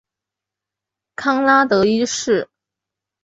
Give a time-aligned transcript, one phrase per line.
[1.15, 2.49] 康拉德一世。